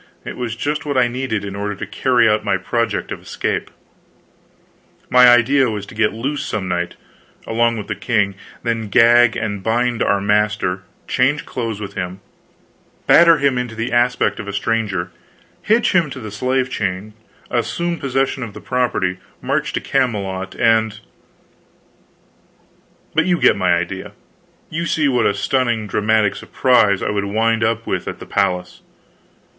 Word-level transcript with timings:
It 0.25 0.35
was 0.35 0.55
just 0.55 0.83
what 0.83 0.97
I 0.97 1.07
needed, 1.07 1.45
in 1.45 1.55
order 1.55 1.75
to 1.75 1.85
carry 1.85 2.27
out 2.27 2.43
my 2.43 2.57
project 2.57 3.11
of 3.11 3.21
escape. 3.21 3.69
My 5.11 5.27
idea 5.29 5.69
was 5.69 5.85
to 5.85 5.93
get 5.93 6.11
loose 6.11 6.43
some 6.43 6.67
night, 6.67 6.95
along 7.45 7.77
with 7.77 7.85
the 7.85 7.93
king, 7.93 8.33
then 8.63 8.87
gag 8.89 9.37
and 9.37 9.61
bind 9.61 10.01
our 10.01 10.19
master, 10.19 10.81
change 11.07 11.45
clothes 11.45 11.79
with 11.79 11.93
him, 11.93 12.19
batter 13.05 13.37
him 13.37 13.59
into 13.59 13.75
the 13.75 13.91
aspect 13.91 14.39
of 14.39 14.47
a 14.47 14.53
stranger, 14.53 15.11
hitch 15.61 15.91
him 15.91 16.09
to 16.09 16.19
the 16.19 16.31
slave 16.31 16.71
chain, 16.71 17.13
assume 17.51 17.99
possession 17.99 18.41
of 18.41 18.55
the 18.55 18.59
property, 18.59 19.19
march 19.39 19.71
to 19.73 19.79
Camelot, 19.79 20.55
and 20.55 20.99
But 23.13 23.25
you 23.27 23.39
get 23.39 23.55
my 23.55 23.75
idea; 23.75 24.13
you 24.67 24.87
see 24.87 25.07
what 25.07 25.27
a 25.27 25.35
stunning 25.35 25.85
dramatic 25.85 26.35
surprise 26.35 27.03
I 27.03 27.11
would 27.11 27.25
wind 27.25 27.63
up 27.63 27.85
with 27.85 28.07
at 28.07 28.17
the 28.17 28.25
palace. 28.25 28.81